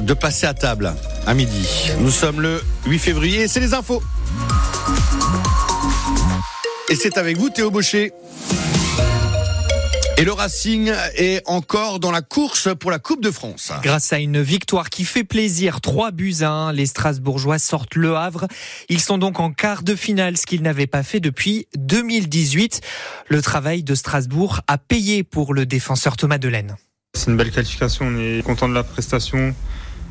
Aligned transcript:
de 0.00 0.14
passer 0.14 0.46
à 0.46 0.54
table 0.54 0.94
à 1.26 1.34
midi. 1.34 1.90
Nous 2.00 2.10
sommes 2.10 2.40
le 2.40 2.62
8 2.86 2.98
février, 2.98 3.48
c'est 3.48 3.60
les 3.60 3.74
infos. 3.74 4.02
Et 6.88 6.96
c'est 6.96 7.18
avec 7.18 7.36
vous 7.36 7.50
Théo 7.50 7.70
Baucher. 7.70 8.12
Et 10.16 10.24
le 10.24 10.32
Racing 10.32 10.92
est 11.14 11.40
encore 11.46 11.98
dans 11.98 12.10
la 12.10 12.20
course 12.20 12.68
pour 12.78 12.90
la 12.90 12.98
Coupe 12.98 13.22
de 13.22 13.30
France. 13.30 13.72
Grâce 13.82 14.12
à 14.12 14.18
une 14.18 14.42
victoire 14.42 14.90
qui 14.90 15.04
fait 15.04 15.24
plaisir, 15.24 15.80
3 15.80 16.10
buts 16.10 16.34
à 16.42 16.50
1, 16.50 16.72
les 16.72 16.84
Strasbourgeois 16.84 17.58
sortent 17.58 17.94
le 17.94 18.16
Havre. 18.16 18.46
Ils 18.90 19.00
sont 19.00 19.16
donc 19.16 19.40
en 19.40 19.50
quart 19.50 19.82
de 19.82 19.94
finale, 19.94 20.36
ce 20.36 20.44
qu'ils 20.44 20.60
n'avaient 20.60 20.86
pas 20.86 21.02
fait 21.02 21.20
depuis 21.20 21.68
2018. 21.78 22.82
Le 23.28 23.40
travail 23.40 23.82
de 23.82 23.94
Strasbourg 23.94 24.60
a 24.66 24.76
payé 24.76 25.22
pour 25.22 25.54
le 25.54 25.64
défenseur 25.64 26.18
Thomas 26.18 26.36
Delaine. 26.36 26.76
C'est 27.14 27.30
une 27.30 27.38
belle 27.38 27.50
qualification, 27.50 28.06
on 28.06 28.18
est 28.18 28.42
content 28.44 28.68
de 28.68 28.74
la 28.74 28.82
prestation. 28.82 29.54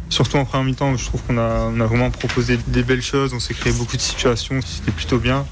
Surtout 0.10 0.38
en 0.38 0.46
première 0.46 0.66
mi-temps, 0.66 0.98
je 0.98 1.06
trouve 1.06 1.22
qu'on 1.24 1.38
a, 1.38 1.68
a 1.68 1.86
vraiment 1.86 2.10
proposé 2.10 2.58
des 2.68 2.84
belles 2.84 3.02
choses, 3.02 3.34
on 3.34 3.40
s'est 3.40 3.54
créé 3.54 3.72
beaucoup 3.74 3.96
de 3.96 4.02
situations, 4.02 4.60
c'était 4.62 4.92
plutôt 4.92 5.20
bien. 5.20 5.46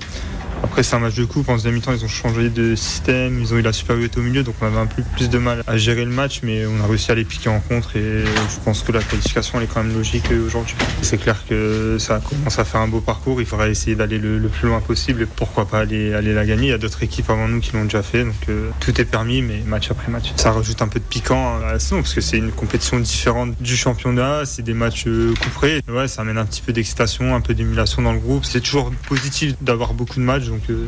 Après, 0.63 0.84
c'est 0.84 0.95
un 0.95 0.99
match 0.99 1.16
de 1.16 1.25
coupe. 1.25 1.49
En 1.49 1.53
deuxième 1.53 1.75
mi-temps, 1.75 1.93
ils 1.93 2.03
ont 2.03 2.07
changé 2.07 2.49
de 2.49 2.75
système. 2.75 3.39
Ils 3.39 3.53
ont 3.53 3.57
eu 3.57 3.61
la 3.61 3.73
supériorité 3.73 4.20
au 4.20 4.23
milieu, 4.23 4.43
donc 4.43 4.55
on 4.61 4.66
avait 4.66 4.77
un 4.77 4.85
peu 4.85 5.03
plus 5.16 5.30
de 5.30 5.38
mal 5.38 5.63
à 5.67 5.77
gérer 5.77 6.05
le 6.05 6.11
match, 6.11 6.41
mais 6.43 6.66
on 6.66 6.83
a 6.83 6.88
réussi 6.88 7.11
à 7.11 7.16
les 7.16 7.25
piquer 7.25 7.49
en 7.49 7.59
contre. 7.59 7.95
Et 7.95 8.23
je 8.23 8.59
pense 8.63 8.83
que 8.83 8.91
la 8.91 9.02
qualification, 9.02 9.57
elle 9.57 9.66
est 9.66 9.73
quand 9.73 9.83
même 9.83 9.95
logique 9.95 10.30
aujourd'hui. 10.45 10.75
C'est 11.02 11.17
clair 11.17 11.38
que 11.47 11.97
ça 11.99 12.20
commence 12.27 12.59
à 12.59 12.66
faire 12.66 12.81
un 12.81 12.88
beau 12.88 13.02
parcours. 13.02 13.41
Il 13.41 13.47
faudra 13.47 13.70
essayer 13.70 13.95
d'aller 13.95 14.17
le, 14.17 14.47
plus 14.47 14.67
loin 14.67 14.80
possible 14.80 15.23
et 15.23 15.25
pourquoi 15.25 15.67
pas 15.67 15.80
aller, 15.80 16.13
aller 16.13 16.33
la 16.33 16.45
gagner. 16.45 16.67
Il 16.67 16.69
y 16.69 16.73
a 16.73 16.77
d'autres 16.77 17.03
équipes 17.03 17.30
avant 17.30 17.47
nous 17.47 17.59
qui 17.59 17.73
l'ont 17.73 17.83
déjà 17.83 18.02
fait, 18.02 18.23
donc 18.23 18.33
euh, 18.49 18.69
tout 18.80 18.99
est 18.99 19.05
permis, 19.05 19.41
mais 19.41 19.61
match 19.66 19.91
après 19.91 20.11
match. 20.11 20.33
Ça 20.35 20.52
rajoute 20.52 20.81
un 20.81 20.88
peu 20.88 20.99
de 20.99 21.05
piquant 21.05 21.58
à 21.58 21.73
la 21.73 21.80
saison 21.80 21.97
parce 21.97 22.13
que 22.13 22.21
c'est 22.21 22.38
une 22.38 22.52
compétition 22.52 22.99
différente 22.99 23.53
du 23.61 23.75
championnat. 23.75 24.45
C'est 24.45 24.63
des 24.63 24.73
matchs 24.73 25.05
euh, 25.08 25.33
couperés. 25.41 25.81
Ouais, 25.89 26.08
ça 26.08 26.21
amène 26.21 26.38
un 26.38 26.45
petit 26.45 26.61
peu 26.61 26.73
d'excitation, 26.73 27.35
un 27.35 27.41
peu 27.41 27.53
d'émulation 27.53 28.02
dans 28.02 28.14
le 28.14 28.19
groupe. 28.19 28.45
C'est 28.45 28.61
toujours 28.61 28.92
positif 29.08 29.55
d'avoir 29.61 29.94
beaucoup 29.94 30.19
de 30.19 30.25
matchs 30.25 30.47
donc 30.48 30.70
euh. 30.70 30.88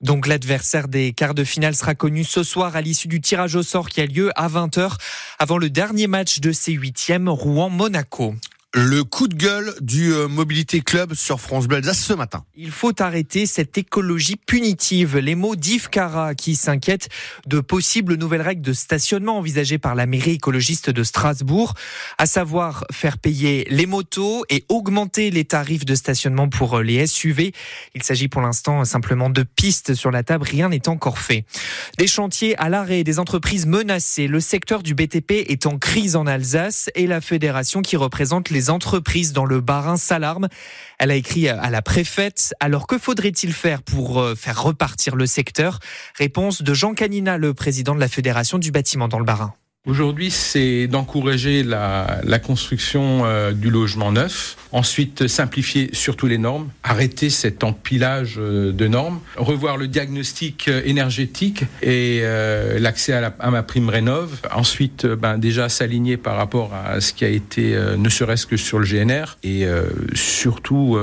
Donc 0.00 0.26
l'adversaire 0.26 0.88
des 0.88 1.12
quarts 1.12 1.34
de 1.34 1.44
finale 1.44 1.74
sera 1.74 1.94
connu 1.94 2.24
ce 2.24 2.42
soir 2.42 2.76
à 2.76 2.80
l'issue 2.80 3.08
du 3.08 3.20
tirage 3.20 3.56
au 3.56 3.62
sort 3.62 3.88
qui 3.88 4.00
a 4.00 4.06
lieu 4.06 4.30
à 4.36 4.48
20h 4.48 4.92
avant 5.38 5.58
le 5.58 5.70
dernier 5.70 6.06
match 6.06 6.40
de 6.40 6.52
ces 6.52 6.72
huitièmes 6.72 7.28
Rouen-Monaco. 7.28 8.34
Le 8.74 9.02
coup 9.02 9.28
de 9.28 9.34
gueule 9.34 9.72
du 9.80 10.12
euh, 10.12 10.28
Mobilité 10.28 10.82
Club 10.82 11.14
sur 11.14 11.40
France 11.40 11.66
Bleu 11.66 11.78
Alsace 11.78 12.00
ce 12.00 12.12
matin. 12.12 12.44
Il 12.54 12.70
faut 12.70 12.92
arrêter 13.00 13.46
cette 13.46 13.78
écologie 13.78 14.36
punitive. 14.36 15.16
Les 15.16 15.34
mots 15.34 15.56
d'Yves 15.56 15.88
Cara 15.88 16.34
qui 16.34 16.54
s'inquiète 16.54 17.08
de 17.46 17.60
possibles 17.60 18.16
nouvelles 18.16 18.42
règles 18.42 18.60
de 18.60 18.74
stationnement 18.74 19.38
envisagées 19.38 19.78
par 19.78 19.94
la 19.94 20.04
mairie 20.04 20.32
écologiste 20.32 20.90
de 20.90 21.02
Strasbourg, 21.02 21.72
à 22.18 22.26
savoir 22.26 22.84
faire 22.92 23.16
payer 23.16 23.66
les 23.70 23.86
motos 23.86 24.44
et 24.50 24.66
augmenter 24.68 25.30
les 25.30 25.46
tarifs 25.46 25.86
de 25.86 25.94
stationnement 25.94 26.50
pour 26.50 26.80
les 26.80 27.06
SUV. 27.06 27.54
Il 27.94 28.02
s'agit 28.02 28.28
pour 28.28 28.42
l'instant 28.42 28.84
simplement 28.84 29.30
de 29.30 29.44
pistes 29.44 29.94
sur 29.94 30.10
la 30.10 30.22
table, 30.22 30.44
rien 30.46 30.68
n'est 30.68 30.90
encore 30.90 31.20
fait. 31.20 31.46
Des 31.96 32.06
chantiers 32.06 32.54
à 32.58 32.68
l'arrêt, 32.68 33.02
des 33.02 33.18
entreprises 33.18 33.64
menacées. 33.64 34.26
Le 34.26 34.40
secteur 34.40 34.82
du 34.82 34.94
BTP 34.94 35.30
est 35.48 35.64
en 35.64 35.78
crise 35.78 36.16
en 36.16 36.26
Alsace 36.26 36.90
et 36.94 37.06
la 37.06 37.22
fédération 37.22 37.80
qui 37.80 37.96
représente 37.96 38.50
les 38.50 38.57
les 38.58 38.70
entreprises 38.70 39.32
dans 39.32 39.44
le 39.44 39.60
Barin 39.60 39.96
s'alarment. 39.96 40.48
Elle 40.98 41.12
a 41.12 41.14
écrit 41.14 41.48
à 41.48 41.70
la 41.70 41.80
préfète. 41.80 42.54
Alors 42.58 42.88
que 42.88 42.98
faudrait-il 42.98 43.52
faire 43.52 43.82
pour 43.82 44.20
euh, 44.20 44.34
faire 44.34 44.60
repartir 44.60 45.14
le 45.14 45.26
secteur? 45.26 45.78
Réponse 46.16 46.62
de 46.62 46.74
Jean 46.74 46.92
Canina, 46.92 47.38
le 47.38 47.54
président 47.54 47.94
de 47.94 48.00
la 48.00 48.08
Fédération 48.08 48.58
du 48.58 48.72
bâtiment 48.72 49.06
dans 49.06 49.20
le 49.20 49.24
Barin. 49.24 49.54
Aujourd'hui, 49.88 50.30
c'est 50.30 50.86
d'encourager 50.86 51.62
la, 51.62 52.20
construction 52.44 53.22
euh, 53.24 53.52
du 53.52 53.70
logement 53.70 54.12
neuf, 54.12 54.58
ensuite 54.70 55.28
simplifier 55.28 55.88
surtout 55.94 56.26
les 56.26 56.36
normes, 56.36 56.68
arrêter 56.82 57.30
cet 57.30 57.64
empilage 57.64 58.34
euh, 58.36 58.70
de 58.70 58.86
normes, 58.86 59.18
revoir 59.38 59.78
le 59.78 59.88
diagnostic 59.88 60.68
euh, 60.68 60.82
énergétique 60.84 61.64
et 61.80 62.22
l'accès 62.78 63.14
à, 63.14 63.34
à, 63.38 63.50
ma 63.50 63.62
prime 63.62 63.88
rénov, 63.88 64.42
ensuite 64.52 65.06
ben, 65.06 65.38
déjà 65.38 65.70
s'aligner 65.70 66.18
par 66.18 66.36
rapport 66.36 66.74
à 66.74 67.00
ce 67.00 67.14
qui 67.14 67.24
a 67.24 67.28
été 67.28 67.74
ne 67.96 68.08
serait-ce 68.10 68.46
que 68.46 68.58
sur 68.58 68.78
le 68.78 68.84
GNR 68.84 69.38
et 69.42 69.66
surtout 70.14 70.98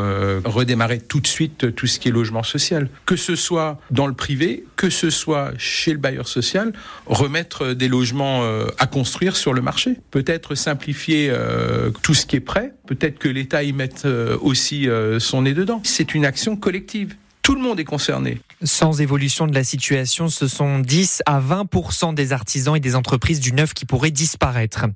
redémarrer 0.45 0.99
tout 0.99 1.19
de 1.19 1.27
suite 1.27 1.73
tout 1.75 1.87
ce 1.87 1.99
qui 1.99 2.09
est 2.09 2.11
logement 2.11 2.43
social, 2.43 2.89
que 3.05 3.15
ce 3.15 3.35
soit 3.35 3.79
dans 3.89 4.07
le 4.07 4.13
privé, 4.13 4.65
que 4.75 4.89
ce 4.89 5.09
soit 5.09 5.51
chez 5.57 5.91
le 5.91 5.97
bailleur 5.97 6.27
social, 6.27 6.73
remettre 7.07 7.73
des 7.73 7.87
logements 7.87 8.43
à 8.79 8.87
construire 8.87 9.35
sur 9.35 9.53
le 9.53 9.61
marché. 9.61 9.97
Peut-être 10.11 10.55
simplifier 10.55 11.29
euh, 11.29 11.91
tout 12.01 12.13
ce 12.13 12.25
qui 12.25 12.37
est 12.37 12.41
prêt, 12.41 12.73
peut-être 12.87 13.19
que 13.19 13.29
l'État 13.29 13.63
y 13.63 13.73
mette 13.73 14.05
euh, 14.05 14.37
aussi 14.41 14.87
euh, 14.87 15.19
son 15.19 15.43
nez 15.43 15.53
dedans. 15.53 15.81
C'est 15.83 16.15
une 16.15 16.25
action 16.25 16.55
collective. 16.55 17.15
Tout 17.41 17.55
le 17.55 17.61
monde 17.61 17.79
est 17.79 17.85
concerné. 17.85 18.39
Sans 18.65 18.99
évolution 18.99 19.45
de 19.45 19.53
la 19.53 19.63
situation, 19.63 20.27
ce 20.27 20.47
sont 20.47 20.79
10 20.79 21.21
à 21.27 21.39
20% 21.39 22.15
des 22.15 22.33
artisans 22.33 22.75
et 22.75 22.79
des 22.79 22.95
entreprises 22.95 23.39
du 23.39 23.53
neuf 23.53 23.75
qui 23.75 23.85
pourraient 23.85 24.09
disparaître. 24.09 24.87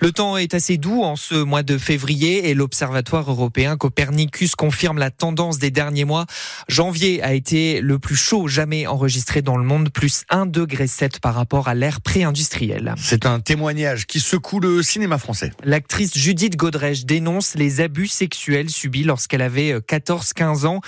Le 0.00 0.10
temps 0.10 0.38
est 0.38 0.54
assez 0.54 0.78
doux 0.78 1.02
en 1.02 1.16
ce 1.16 1.34
mois 1.34 1.62
de 1.62 1.76
février 1.76 2.48
et 2.48 2.54
l'Observatoire 2.54 3.30
européen 3.30 3.76
Copernicus 3.76 4.54
confirme 4.54 4.98
la 4.98 5.10
tendance 5.10 5.58
des 5.58 5.70
derniers 5.70 6.06
mois. 6.06 6.24
Janvier 6.68 7.22
a 7.22 7.34
été 7.34 7.82
le 7.82 7.98
plus 7.98 8.16
chaud 8.16 8.48
jamais 8.48 8.86
enregistré 8.86 9.42
dans 9.42 9.58
le 9.58 9.64
monde, 9.64 9.90
plus 9.90 10.24
1 10.30 10.46
degré 10.46 10.86
7 10.86 11.20
par 11.20 11.34
rapport 11.34 11.68
à 11.68 11.74
l'ère 11.74 12.00
pré-industrielle. 12.00 12.94
C'est 12.96 13.26
un 13.26 13.40
témoignage 13.40 14.06
qui 14.06 14.20
secoue 14.20 14.60
le 14.60 14.82
cinéma 14.82 15.18
français. 15.18 15.52
L'actrice 15.62 16.16
Judith 16.16 16.56
Godrèche 16.56 17.04
dénonce 17.04 17.54
les 17.54 17.82
abus 17.82 18.08
sexuels 18.08 18.70
subis 18.70 19.04
lorsqu'elle 19.04 19.42
avait 19.42 19.78
14-15 19.78 20.64
ans. 20.64 20.80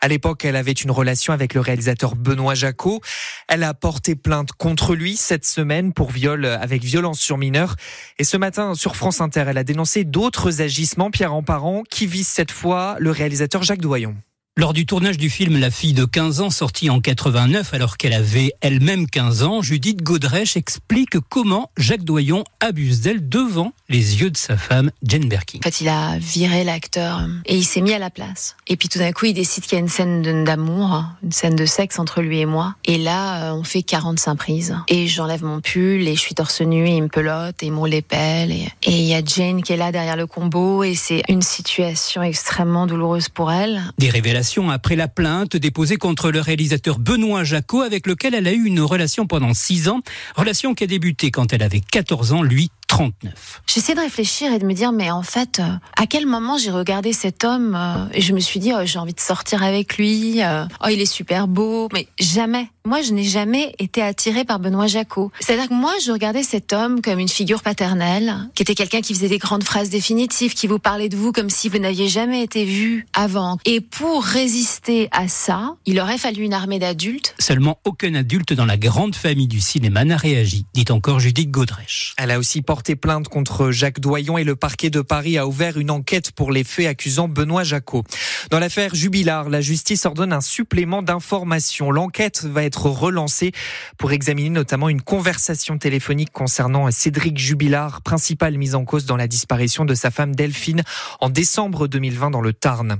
À 0.00 0.06
l'époque, 0.06 0.44
elle 0.44 0.56
avait 0.56 0.70
une 0.70 0.92
relation 0.92 1.32
avec 1.32 1.52
le 1.52 1.60
réalisateur 1.60 1.79
Benoît 2.16 2.54
Jacot. 2.54 3.00
Elle 3.48 3.62
a 3.62 3.74
porté 3.74 4.14
plainte 4.14 4.52
contre 4.52 4.94
lui 4.94 5.16
cette 5.16 5.44
semaine 5.44 5.92
pour 5.92 6.10
viol 6.10 6.44
avec 6.44 6.82
violence 6.82 7.20
sur 7.20 7.38
mineur. 7.38 7.76
Et 8.18 8.24
ce 8.24 8.36
matin, 8.36 8.74
sur 8.74 8.96
France 8.96 9.20
Inter, 9.20 9.44
elle 9.48 9.58
a 9.58 9.64
dénoncé 9.64 10.04
d'autres 10.04 10.62
agissements, 10.62 11.10
Pierre 11.10 11.34
Emparent, 11.34 11.82
qui 11.88 12.06
visent 12.06 12.28
cette 12.28 12.50
fois 12.50 12.96
le 12.98 13.10
réalisateur 13.10 13.62
Jacques 13.62 13.80
Doyon. 13.80 14.16
Lors 14.56 14.72
du 14.72 14.84
tournage 14.84 15.16
du 15.16 15.30
film 15.30 15.60
La 15.60 15.70
fille 15.70 15.92
de 15.92 16.04
15 16.04 16.40
ans, 16.40 16.50
sorti 16.50 16.90
en 16.90 17.00
89 17.00 17.72
alors 17.72 17.96
qu'elle 17.96 18.12
avait 18.12 18.52
elle-même 18.60 19.08
15 19.08 19.44
ans, 19.44 19.62
Judith 19.62 20.02
Godrèche 20.02 20.56
explique 20.56 21.20
comment 21.28 21.70
Jacques 21.76 22.02
Doyon 22.02 22.42
abuse 22.58 23.00
d'elle 23.00 23.28
devant 23.28 23.72
les 23.88 24.20
yeux 24.20 24.30
de 24.30 24.36
sa 24.36 24.56
femme, 24.56 24.90
Jane 25.04 25.28
Birkin. 25.28 25.60
En 25.60 25.62
fait, 25.62 25.80
il 25.80 25.88
a 25.88 26.18
viré 26.18 26.64
l'acteur 26.64 27.20
et 27.46 27.56
il 27.56 27.64
s'est 27.64 27.80
mis 27.80 27.92
à 27.92 28.00
la 28.00 28.10
place. 28.10 28.56
Et 28.66 28.76
puis 28.76 28.88
tout 28.88 28.98
d'un 28.98 29.12
coup, 29.12 29.26
il 29.26 29.34
décide 29.34 29.62
qu'il 29.62 29.74
y 29.74 29.76
a 29.76 29.80
une 29.80 29.88
scène 29.88 30.44
d'amour, 30.44 31.04
une 31.22 31.32
scène 31.32 31.54
de 31.54 31.64
sexe 31.64 32.00
entre 32.00 32.20
lui 32.20 32.40
et 32.40 32.46
moi. 32.46 32.74
Et 32.84 32.98
là, 32.98 33.52
euh, 33.52 33.54
on 33.54 33.62
fait 33.62 33.82
45 33.82 34.34
prises. 34.34 34.76
Et 34.88 35.06
j'enlève 35.06 35.44
mon 35.44 35.60
pull 35.60 36.08
et 36.08 36.16
je 36.16 36.20
suis 36.20 36.34
torse 36.34 36.60
nu 36.60 36.88
et 36.88 36.96
il 36.96 37.02
me 37.04 37.08
pelote 37.08 37.62
et 37.62 37.66
il 37.66 37.72
me 37.72 37.78
roule 37.78 37.90
les 37.90 38.02
pelles. 38.02 38.50
Et 38.50 38.68
il 38.82 39.06
y 39.06 39.14
a 39.14 39.22
Jane 39.24 39.62
qui 39.62 39.72
est 39.72 39.76
là 39.76 39.92
derrière 39.92 40.16
le 40.16 40.26
combo 40.26 40.82
et 40.82 40.96
c'est 40.96 41.22
une 41.28 41.42
situation 41.42 42.22
extrêmement 42.24 42.88
douloureuse 42.88 43.28
pour 43.28 43.52
elle. 43.52 43.80
Des 43.98 44.10
révélations 44.10 44.40
après 44.58 44.96
la 44.96 45.06
plainte 45.06 45.56
déposée 45.56 45.96
contre 45.96 46.32
le 46.32 46.40
réalisateur 46.40 46.98
Benoît 46.98 47.44
Jacot, 47.44 47.82
avec 47.82 48.06
lequel 48.06 48.34
elle 48.34 48.48
a 48.48 48.52
eu 48.52 48.64
une 48.64 48.80
relation 48.80 49.26
pendant 49.26 49.54
six 49.54 49.88
ans. 49.88 50.00
Relation 50.34 50.74
qui 50.74 50.84
a 50.84 50.86
débuté 50.88 51.30
quand 51.30 51.52
elle 51.52 51.62
avait 51.62 51.80
14 51.80 52.32
ans, 52.32 52.42
lui 52.42 52.70
39. 52.90 53.62
J'essaie 53.68 53.94
de 53.94 54.00
réfléchir 54.00 54.52
et 54.52 54.58
de 54.58 54.66
me 54.66 54.72
dire, 54.72 54.90
mais 54.90 55.12
en 55.12 55.22
fait, 55.22 55.60
euh, 55.60 55.74
à 55.96 56.06
quel 56.08 56.26
moment 56.26 56.58
j'ai 56.58 56.72
regardé 56.72 57.12
cet 57.12 57.44
homme 57.44 57.76
euh, 57.76 58.06
et 58.12 58.20
je 58.20 58.32
me 58.32 58.40
suis 58.40 58.58
dit, 58.58 58.72
oh, 58.74 58.80
j'ai 58.84 58.98
envie 58.98 59.14
de 59.14 59.20
sortir 59.20 59.62
avec 59.62 59.96
lui, 59.96 60.42
euh, 60.42 60.64
oh, 60.84 60.88
il 60.90 61.00
est 61.00 61.06
super 61.06 61.46
beau, 61.46 61.88
mais 61.92 62.08
jamais. 62.18 62.68
Moi, 62.84 63.02
je 63.02 63.12
n'ai 63.12 63.24
jamais 63.24 63.74
été 63.78 64.02
attirée 64.02 64.44
par 64.44 64.58
Benoît 64.58 64.86
Jacot. 64.86 65.30
C'est-à-dire 65.38 65.68
que 65.68 65.74
moi, 65.74 65.92
je 66.04 66.10
regardais 66.10 66.42
cet 66.42 66.72
homme 66.72 67.00
comme 67.02 67.18
une 67.18 67.28
figure 67.28 67.62
paternelle, 67.62 68.34
qui 68.54 68.62
était 68.62 68.74
quelqu'un 68.74 69.02
qui 69.02 69.14
faisait 69.14 69.28
des 69.28 69.38
grandes 69.38 69.64
phrases 69.64 69.90
définitives, 69.90 70.54
qui 70.54 70.66
vous 70.66 70.78
parlait 70.78 71.10
de 71.10 71.16
vous 71.16 71.30
comme 71.30 71.50
si 71.50 71.68
vous 71.68 71.78
n'aviez 71.78 72.08
jamais 72.08 72.42
été 72.42 72.64
vu 72.64 73.06
avant. 73.12 73.58
Et 73.66 73.82
pour 73.82 74.24
résister 74.24 75.08
à 75.12 75.28
ça, 75.28 75.76
il 75.84 76.00
aurait 76.00 76.18
fallu 76.18 76.42
une 76.42 76.54
armée 76.54 76.78
d'adultes. 76.78 77.34
Seulement 77.38 77.78
aucun 77.84 78.14
adulte 78.14 78.54
dans 78.54 78.64
la 78.64 78.78
grande 78.78 79.14
famille 79.14 79.46
du 79.46 79.60
cinéma 79.60 80.04
n'a 80.06 80.16
réagi, 80.16 80.64
dit 80.74 80.86
encore 80.90 81.20
Judith 81.20 81.50
Godrèche. 81.50 82.14
Elle 82.16 82.30
a 82.30 82.38
aussi 82.38 82.62
porté 82.62 82.79
porté 82.80 82.96
plainte 82.96 83.28
contre 83.28 83.72
Jacques 83.72 84.00
Doyon 84.00 84.38
et 84.38 84.44
le 84.44 84.56
parquet 84.56 84.88
de 84.88 85.02
Paris 85.02 85.36
a 85.36 85.46
ouvert 85.46 85.76
une 85.76 85.90
enquête 85.90 86.32
pour 86.32 86.50
les 86.50 86.64
faits 86.64 86.86
accusant 86.86 87.28
Benoît 87.28 87.62
Jacot. 87.62 88.04
Dans 88.50 88.58
l'affaire 88.58 88.94
Jubilard, 88.94 89.50
la 89.50 89.60
justice 89.60 90.06
ordonne 90.06 90.32
un 90.32 90.40
supplément 90.40 91.02
d'information. 91.02 91.90
L'enquête 91.90 92.42
va 92.42 92.64
être 92.64 92.86
relancée 92.86 93.52
pour 93.98 94.12
examiner 94.12 94.48
notamment 94.48 94.88
une 94.88 95.02
conversation 95.02 95.76
téléphonique 95.76 96.32
concernant 96.32 96.90
Cédric 96.90 97.36
Jubilard, 97.36 98.00
principale 98.00 98.56
mise 98.56 98.74
en 98.74 98.86
cause 98.86 99.04
dans 99.04 99.18
la 99.18 99.28
disparition 99.28 99.84
de 99.84 99.92
sa 99.92 100.10
femme 100.10 100.34
Delphine 100.34 100.82
en 101.20 101.28
décembre 101.28 101.86
2020 101.86 102.30
dans 102.30 102.40
le 102.40 102.54
Tarn. 102.54 102.96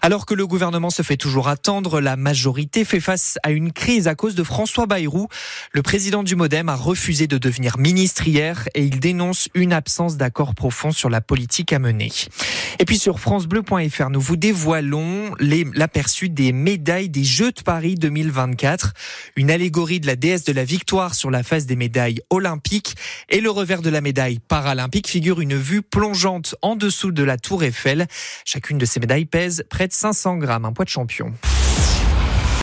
Alors 0.00 0.26
que 0.26 0.34
le 0.34 0.46
gouvernement 0.46 0.90
se 0.90 1.02
fait 1.02 1.16
toujours 1.16 1.48
attendre, 1.48 2.00
la 2.00 2.14
majorité 2.14 2.84
fait 2.84 3.00
face 3.00 3.36
à 3.42 3.50
une 3.50 3.72
crise 3.72 4.06
à 4.06 4.14
cause 4.14 4.36
de 4.36 4.44
François 4.44 4.86
Bayrou. 4.86 5.26
Le 5.72 5.82
président 5.82 6.22
du 6.22 6.36
Modem 6.36 6.68
a 6.68 6.76
refusé 6.76 7.26
de 7.26 7.36
devenir 7.36 7.78
ministre 7.78 8.28
hier 8.28 8.68
et 8.74 8.84
il 8.84 9.00
une 9.54 9.72
absence 9.72 10.16
d'accord 10.16 10.54
profond 10.54 10.90
sur 10.90 11.10
la 11.10 11.20
politique 11.20 11.72
à 11.72 11.78
mener. 11.78 12.10
Et 12.78 12.84
puis 12.84 12.98
sur 12.98 13.20
francebleu.fr, 13.20 14.10
nous 14.10 14.20
vous 14.20 14.36
dévoilons 14.36 15.34
l'aperçu 15.38 16.28
des 16.28 16.52
médailles 16.52 17.08
des 17.08 17.24
Jeux 17.24 17.52
de 17.52 17.62
Paris 17.62 17.94
2024. 17.94 18.92
Une 19.36 19.50
allégorie 19.50 20.00
de 20.00 20.06
la 20.06 20.16
déesse 20.16 20.44
de 20.44 20.52
la 20.52 20.64
victoire 20.64 21.14
sur 21.14 21.30
la 21.30 21.42
face 21.42 21.66
des 21.66 21.76
médailles 21.76 22.20
olympiques 22.30 22.96
et 23.28 23.40
le 23.40 23.50
revers 23.50 23.82
de 23.82 23.90
la 23.90 24.00
médaille 24.00 24.38
paralympique 24.38 25.08
figure 25.08 25.40
une 25.40 25.56
vue 25.56 25.82
plongeante 25.82 26.54
en 26.62 26.76
dessous 26.76 27.12
de 27.12 27.22
la 27.22 27.36
tour 27.38 27.64
Eiffel. 27.64 28.06
Chacune 28.44 28.78
de 28.78 28.84
ces 28.84 29.00
médailles 29.00 29.26
pèse 29.26 29.64
près 29.70 29.88
de 29.88 29.92
500 29.92 30.36
grammes, 30.36 30.64
un 30.64 30.72
poids 30.72 30.84
de 30.84 30.90
champion. 30.90 31.32